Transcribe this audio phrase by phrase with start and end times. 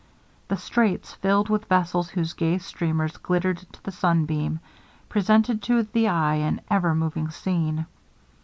[0.47, 4.59] The straits, filled with vessels whose gay streamers glittered to the sun beam,
[5.09, 7.85] presented to the eye an ever moving scene.